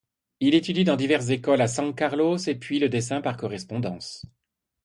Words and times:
Il 0.39 0.55
étudie 0.55 0.83
dans 0.83 0.95
diverses 0.95 1.29
écoles 1.29 1.61
à 1.61 1.67
San 1.67 1.93
Carlos 1.93 2.35
et 2.35 2.55
puis 2.55 2.79
le 2.79 2.89
dessin 2.89 3.21
par 3.21 3.37
correspondance. 3.37 4.23